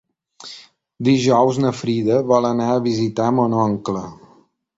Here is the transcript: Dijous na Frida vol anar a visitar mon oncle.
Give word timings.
Dijous 1.07 1.59
na 1.65 1.73
Frida 1.81 2.17
vol 2.33 2.49
anar 2.53 2.71
a 2.77 2.81
visitar 2.89 3.29
mon 3.43 3.57
oncle. 3.67 4.05